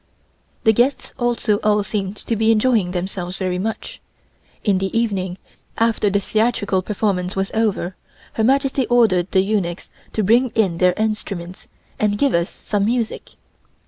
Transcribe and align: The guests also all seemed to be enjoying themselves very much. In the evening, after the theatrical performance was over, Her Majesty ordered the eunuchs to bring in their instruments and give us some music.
The 0.63 0.73
guests 0.73 1.13
also 1.19 1.57
all 1.57 1.83
seemed 1.83 2.15
to 2.17 2.35
be 2.35 2.51
enjoying 2.51 2.89
themselves 2.89 3.37
very 3.37 3.59
much. 3.59 4.01
In 4.63 4.79
the 4.79 4.97
evening, 4.97 5.37
after 5.77 6.09
the 6.09 6.19
theatrical 6.19 6.81
performance 6.81 7.35
was 7.35 7.51
over, 7.53 7.95
Her 8.33 8.43
Majesty 8.43 8.87
ordered 8.87 9.29
the 9.29 9.41
eunuchs 9.41 9.91
to 10.13 10.23
bring 10.23 10.49
in 10.55 10.79
their 10.79 10.93
instruments 10.97 11.67
and 11.99 12.17
give 12.17 12.33
us 12.33 12.49
some 12.49 12.85
music. 12.85 13.33